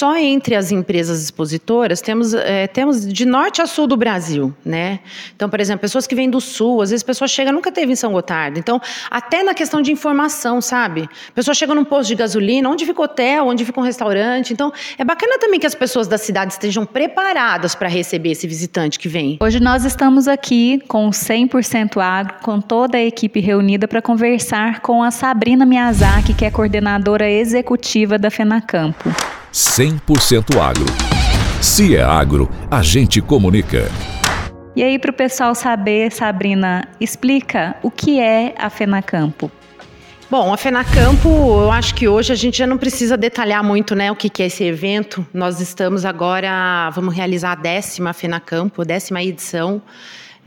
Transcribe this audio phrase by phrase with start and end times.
[0.00, 5.00] só entre as empresas expositoras temos, é, temos de norte a sul do Brasil, né?
[5.36, 7.92] Então, por exemplo, pessoas que vêm do sul, às vezes a pessoa chega, nunca teve
[7.92, 8.58] em São Gotardo.
[8.58, 11.02] Então, até na questão de informação, sabe?
[11.02, 14.54] A pessoa chega num posto de gasolina, onde fica hotel, onde fica um restaurante.
[14.54, 18.98] Então, é bacana também que as pessoas da cidade estejam preparadas para receber esse visitante
[18.98, 19.36] que vem.
[19.38, 25.02] Hoje nós estamos aqui com 100% Agro, com toda a equipe reunida para conversar com
[25.02, 29.29] a Sabrina Miyazaki, que é coordenadora executiva da FENACampo.
[29.52, 30.86] 100% Agro.
[31.60, 33.90] Se é agro, a gente comunica.
[34.76, 39.50] E aí, para o pessoal saber, Sabrina, explica o que é a FENACampo.
[40.30, 44.12] Bom, a FENACampo, eu acho que hoje a gente já não precisa detalhar muito né,
[44.12, 45.26] o que, que é esse evento.
[45.34, 49.82] Nós estamos agora, vamos realizar a décima FENACampo, a décima edição.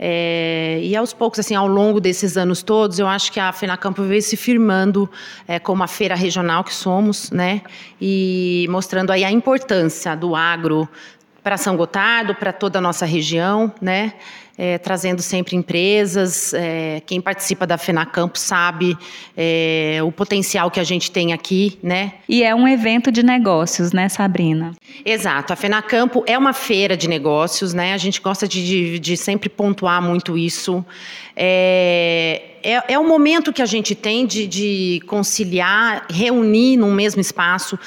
[0.06, 4.02] É, e aos poucos, assim, ao longo desses anos todos, eu acho que a FENACampo
[4.02, 5.08] veio se firmando
[5.48, 7.62] é, como a feira regional que somos, né?
[7.98, 10.86] E mostrando aí a importância do agro
[11.44, 14.14] para São Gotardo, para toda a nossa região, né?
[14.56, 16.54] É, trazendo sempre empresas.
[16.54, 18.96] É, quem participa da FENACampo sabe
[19.36, 22.14] é, o potencial que a gente tem aqui, né?
[22.28, 24.72] E é um evento de negócios, né, Sabrina?
[25.04, 25.52] Exato.
[25.52, 27.92] A FENACampo é uma feira de negócios, né?
[27.92, 30.86] A gente gosta de, de, de sempre pontuar muito isso.
[31.36, 37.20] É, é, é o momento que a gente tem de, de conciliar, reunir num mesmo
[37.20, 37.78] espaço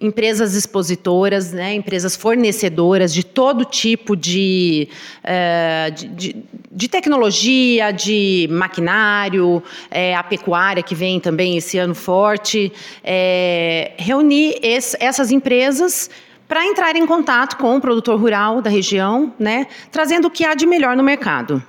[0.00, 4.88] empresas expositoras, né, empresas fornecedoras de todo tipo de,
[5.24, 6.36] uh, de, de,
[6.70, 9.60] de, tecnologia, de maquinário,
[9.90, 16.08] é, a pecuária que vem também esse ano forte, é, reunir esse, essas empresas
[16.46, 20.54] para entrar em contato com o produtor rural da região, né, trazendo o que há
[20.54, 21.62] de melhor no mercado.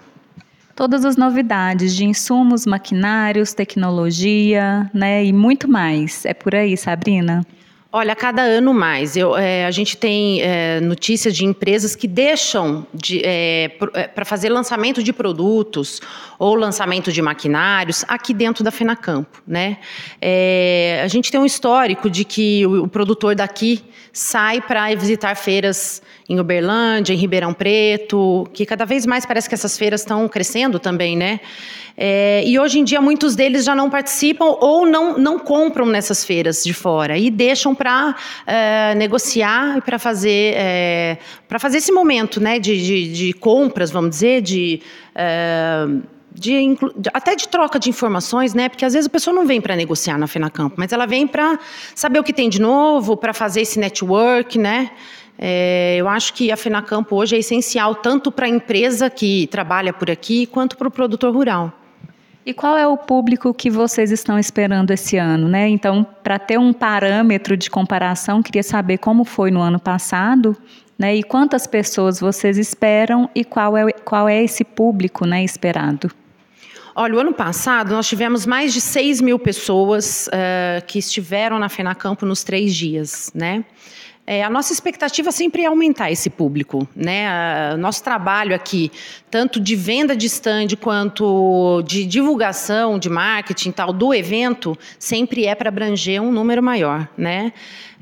[0.75, 6.23] Todas as novidades de insumos, maquinários, tecnologia, né, e muito mais.
[6.25, 7.45] É por aí, Sabrina?
[7.91, 9.17] Olha, cada ano mais.
[9.17, 14.25] Eu, é, a gente tem é, notícias de empresas que deixam de, é, para é,
[14.25, 15.99] fazer lançamento de produtos
[16.37, 19.41] ou lançamento de maquinários aqui dentro da FENACampo.
[19.47, 19.79] Né?
[20.21, 23.83] É, a gente tem um histórico de que o, o produtor daqui
[24.13, 25.99] sai para visitar feiras
[26.29, 30.77] em Uberlândia, em Ribeirão Preto, que cada vez mais parece que essas feiras estão crescendo
[30.77, 31.39] também, né?
[32.01, 36.23] É, e hoje em dia muitos deles já não participam ou não, não compram nessas
[36.23, 38.15] feiras de fora e deixam para
[38.47, 41.17] é, negociar e para fazer é,
[41.59, 44.81] fazer esse momento, né, de, de, de compras, vamos dizer, de
[45.13, 45.87] é,
[46.33, 46.77] de,
[47.13, 48.69] até de troca de informações, né?
[48.69, 51.59] Porque às vezes a pessoa não vem para negociar na FENACampo, mas ela vem para
[51.93, 54.91] saber o que tem de novo, para fazer esse network, né?
[55.37, 59.91] É, eu acho que a FENACampo hoje é essencial tanto para a empresa que trabalha
[59.91, 61.73] por aqui quanto para o produtor rural.
[62.49, 65.69] E qual é o público que vocês estão esperando esse ano, né?
[65.69, 70.57] Então, para ter um parâmetro de comparação, queria saber como foi no ano passado,
[70.97, 71.15] né?
[71.15, 76.09] E quantas pessoas vocês esperam e qual é, qual é esse público, né, esperado?
[76.95, 81.69] Olha, o ano passado nós tivemos mais de 6 mil pessoas uh, que estiveram na
[81.69, 83.63] FENACampo nos três dias, né?
[84.31, 86.87] É, a nossa expectativa sempre é aumentar esse público.
[86.95, 87.27] Né?
[87.27, 88.91] A, nosso trabalho aqui,
[89.31, 95.55] tanto de venda de stand quanto de divulgação, de marketing tal, do evento, sempre é
[95.55, 97.09] para abranger um número maior.
[97.17, 97.51] Né?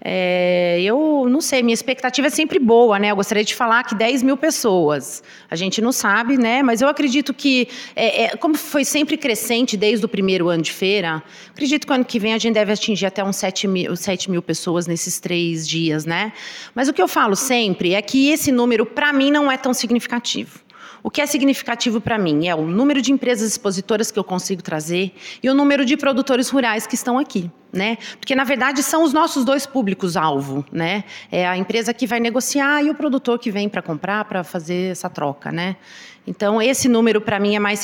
[0.10, 3.12] É, eu não sei, minha expectativa é sempre boa, né?
[3.12, 5.24] Eu gostaria de falar que 10 mil pessoas.
[5.50, 6.62] A gente não sabe, né?
[6.62, 10.72] Mas eu acredito que, é, é, como foi sempre crescente desde o primeiro ano de
[10.72, 14.30] feira, acredito que ano que vem a gente deve atingir até uns 7 mil, 7
[14.30, 16.17] mil pessoas nesses três dias, né?
[16.74, 19.74] Mas o que eu falo sempre é que esse número, para mim, não é tão
[19.74, 20.68] significativo.
[21.04, 24.62] O que é significativo para mim é o número de empresas expositoras que eu consigo
[24.62, 27.50] trazer e o número de produtores rurais que estão aqui.
[27.72, 27.98] Né?
[28.20, 30.66] Porque, na verdade, são os nossos dois públicos-alvo.
[30.72, 31.04] Né?
[31.32, 34.92] É a empresa que vai negociar e o produtor que vem para comprar, para fazer
[34.92, 35.52] essa troca.
[35.52, 35.76] Né?
[36.26, 37.80] Então, esse número, para mim, é mais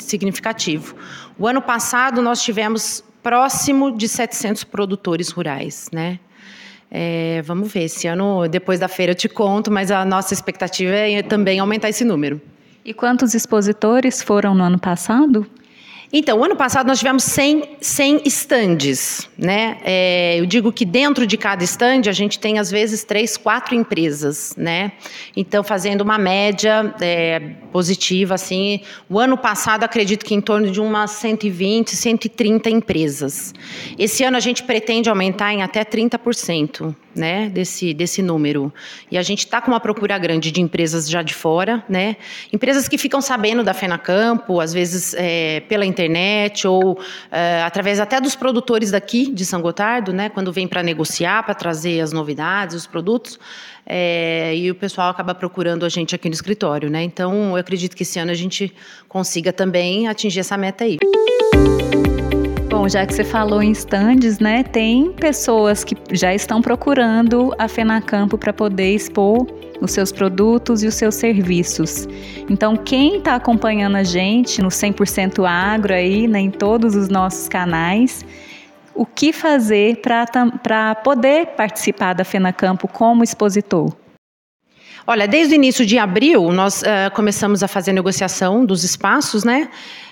[0.00, 0.96] significativo.
[1.38, 5.88] O ano passado, nós tivemos próximo de 700 produtores rurais.
[5.92, 6.18] Né?
[6.98, 10.92] É, vamos ver, esse ano, depois da feira, eu te conto, mas a nossa expectativa
[10.92, 12.40] é também aumentar esse número.
[12.82, 15.46] E quantos expositores foram no ano passado?
[16.12, 19.28] Então, ano passado nós tivemos 100, 100 estandes.
[19.36, 19.78] Né?
[19.84, 23.74] É, eu digo que dentro de cada estande a gente tem, às vezes, três, quatro
[23.74, 24.54] empresas.
[24.56, 24.92] Né?
[25.36, 27.40] Então, fazendo uma média é,
[27.72, 28.34] positiva.
[28.34, 33.52] assim, O ano passado, acredito que em torno de umas 120, 130 empresas.
[33.98, 38.72] Esse ano a gente pretende aumentar em até 30% né, desse, desse número.
[39.10, 42.16] E a gente está com uma procura grande de empresas já de fora, né?
[42.52, 46.98] empresas que ficam sabendo da FENACampo, às vezes é, pela internet, internet ou uh,
[47.64, 50.28] através até dos produtores daqui de São Gotardo, né?
[50.28, 53.38] Quando vem para negociar, para trazer as novidades, os produtos.
[53.88, 57.02] É, e o pessoal acaba procurando a gente aqui no escritório, né?
[57.02, 58.74] Então, eu acredito que esse ano a gente
[59.08, 60.98] consiga também atingir essa meta aí.
[62.68, 67.68] Bom, já que você falou em stands, né, tem pessoas que já estão procurando a
[67.68, 69.46] Fenacampo para poder expor
[69.80, 72.08] os seus produtos e os seus serviços.
[72.48, 77.48] Então, quem está acompanhando a gente no 100% Agro aí, né, em todos os nossos
[77.48, 78.24] canais,
[78.94, 83.94] o que fazer para poder participar da FenaCampo como expositor?
[85.06, 89.44] Olha, desde o início de abril, nós uh, começamos a fazer a negociação dos espaços,
[89.44, 89.68] né?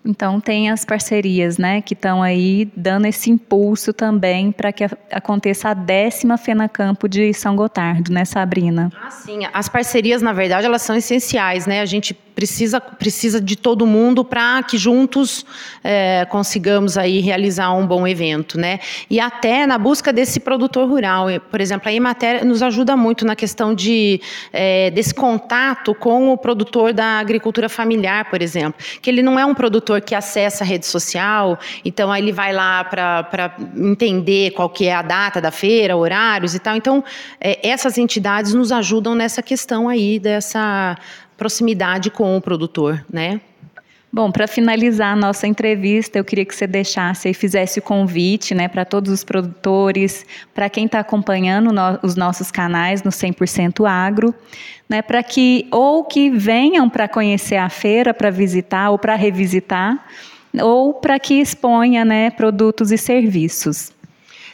[0.05, 5.71] Então tem as parcerias, né, que estão aí dando esse impulso também para que aconteça
[5.71, 8.93] a décima Fenacampo de São Gotardo, né, Sabrina?
[9.03, 9.41] Ah, sim.
[9.53, 11.81] As parcerias, na verdade, elas são essenciais, né?
[11.81, 15.47] A gente precisa, precisa de todo mundo para que juntos
[15.83, 18.81] é, consigamos aí realizar um bom evento, né?
[19.09, 23.37] E até na busca desse produtor rural, por exemplo, a Emater nos ajuda muito na
[23.37, 24.21] questão de
[24.53, 29.47] é, desse contato com o produtor da agricultura familiar, por exemplo, que ele não é
[29.47, 34.69] um produtor que acessa a rede social, então aí ele vai lá para entender qual
[34.69, 36.77] que é a data da feira, horários e tal.
[36.77, 37.05] Então
[37.41, 40.97] é, essas entidades nos ajudam nessa questão aí dessa
[41.37, 43.41] proximidade com o produtor, né?
[44.15, 48.55] Bom, para finalizar a nossa entrevista, eu queria que você deixasse e fizesse o convite
[48.55, 50.25] né, para todos os produtores,
[50.55, 54.33] para quem está acompanhando no, os nossos canais no 100% Agro,
[54.89, 60.07] né, para que ou que venham para conhecer a feira, para visitar ou para revisitar,
[60.63, 63.94] ou para que exponha né, produtos e serviços.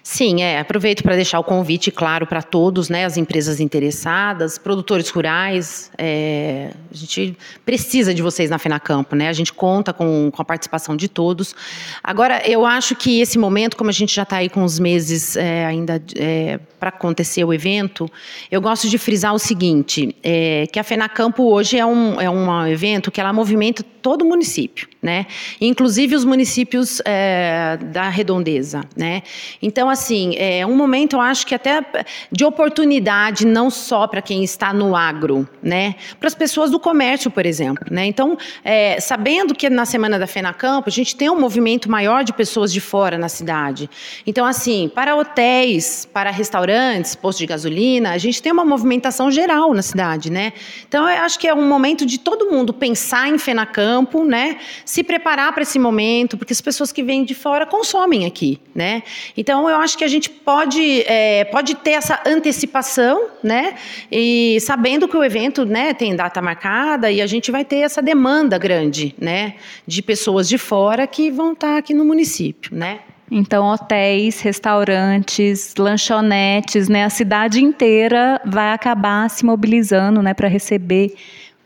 [0.03, 0.59] Sim, é.
[0.59, 5.91] Aproveito para deixar o convite claro para todos, né, as empresas interessadas, produtores rurais.
[5.99, 9.29] É, a gente precisa de vocês na FENACampo, né?
[9.29, 11.55] A gente conta com, com a participação de todos.
[12.03, 15.37] Agora, eu acho que esse momento, como a gente já está aí com uns meses
[15.37, 18.11] é, ainda é, para acontecer o evento,
[18.51, 22.67] eu gosto de frisar o seguinte: é, que a FENACampo hoje é um, é um
[22.67, 25.27] evento que ela movimenta todo o município, né?
[25.61, 29.23] Inclusive os municípios é, da redondeza, né?
[29.61, 31.83] Então, assim, é um momento, eu acho que até
[32.31, 35.95] de oportunidade, não só para quem está no agro, né?
[36.19, 38.07] Para as pessoas do comércio, por exemplo, né?
[38.07, 42.33] Então, é, sabendo que na Semana da FENACampo, a gente tem um movimento maior de
[42.33, 43.89] pessoas de fora na cidade.
[44.27, 49.73] Então, assim, para hotéis, para restaurantes, postos de gasolina, a gente tem uma movimentação geral
[49.75, 50.53] na cidade, né?
[50.89, 54.59] Então, eu acho que é um momento de todo mundo pensar em FENACampo campo, né?
[54.85, 59.03] Se preparar para esse momento, porque as pessoas que vêm de fora consomem aqui, né?
[59.37, 63.75] Então eu acho que a gente pode, é, pode ter essa antecipação, né?
[64.11, 68.01] E sabendo que o evento, né, tem data marcada e a gente vai ter essa
[68.01, 69.55] demanda grande, né?
[69.87, 73.01] De pessoas de fora que vão estar aqui no município, né?
[73.31, 81.15] Então, hotéis, restaurantes, lanchonetes, né, a cidade inteira vai acabar se mobilizando, né, para receber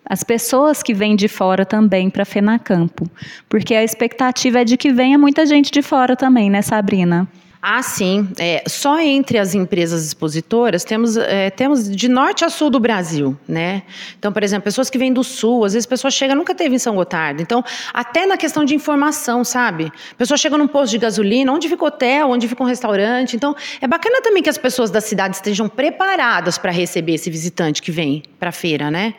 [0.05, 3.09] as pessoas que vêm de fora também para Fenacampo,
[3.49, 7.27] porque a expectativa é de que venha muita gente de fora também, né, Sabrina?
[7.67, 8.29] Ah, sim.
[8.39, 13.35] É, só entre as empresas expositoras temos, é, temos de norte a sul do Brasil,
[13.49, 13.85] né?
[14.19, 16.75] Então, por exemplo, pessoas que vêm do sul, às vezes a pessoa chega, nunca teve
[16.75, 17.41] em São Gotardo.
[17.41, 19.91] Então, até na questão de informação, sabe?
[20.13, 23.35] A pessoa chega num posto de gasolina, onde fica hotel, onde fica um restaurante.
[23.35, 27.81] Então, é bacana também que as pessoas da cidade estejam preparadas para receber esse visitante
[27.81, 29.15] que vem para a feira, né?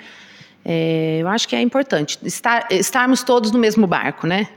[0.63, 4.47] É, eu acho que é importante estar, estarmos todos no mesmo barco, né?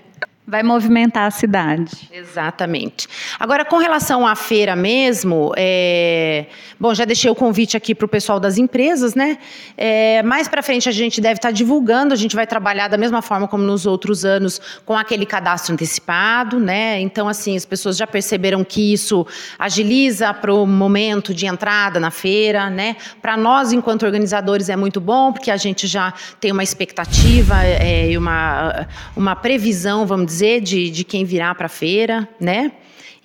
[0.51, 2.09] Vai movimentar a cidade.
[2.11, 3.07] Exatamente.
[3.39, 6.47] Agora, com relação à feira mesmo, é...
[6.81, 9.37] bom, já deixei o convite aqui para o pessoal das empresas, né?
[9.77, 10.23] É...
[10.23, 13.21] Mais para frente a gente deve estar tá divulgando, a gente vai trabalhar da mesma
[13.21, 16.99] forma como nos outros anos, com aquele cadastro antecipado, né?
[16.99, 19.27] Então, assim, as pessoas já perceberam que isso
[19.59, 22.97] agiliza para o momento de entrada na feira, né?
[23.21, 28.13] Para nós, enquanto organizadores, é muito bom, porque a gente já tem uma expectativa é,
[28.13, 32.73] e uma, uma previsão, vamos dizer dizer de, de quem virá para a feira, né?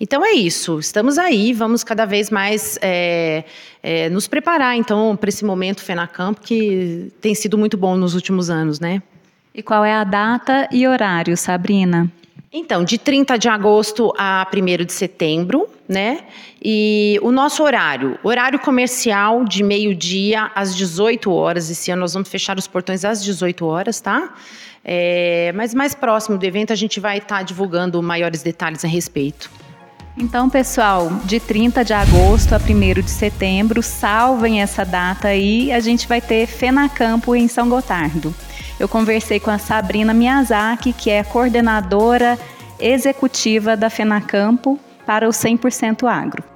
[0.00, 3.44] Então é isso, estamos aí, vamos cada vez mais é,
[3.82, 8.50] é, nos preparar então para esse momento FENACAMP que tem sido muito bom nos últimos
[8.50, 9.00] anos, né?
[9.54, 12.10] E qual é a data e horário, Sabrina?
[12.52, 16.20] Então, de 30 de agosto a 1 de setembro, né?
[16.62, 21.70] E o nosso horário, horário comercial de meio-dia às 18 horas.
[21.70, 24.34] Esse ano nós vamos fechar os portões às 18 horas, tá?
[24.84, 28.88] É, mas mais próximo do evento a gente vai estar tá divulgando maiores detalhes a
[28.88, 29.50] respeito.
[30.16, 35.80] Então, pessoal, de 30 de agosto a 1 de setembro, salvem essa data aí, a
[35.80, 38.32] gente vai ter Fenacampo em São Gotardo.
[38.78, 42.38] Eu conversei com a Sabrina Miyazaki, que é coordenadora
[42.78, 46.53] executiva da Fenacampo para o 100% Agro.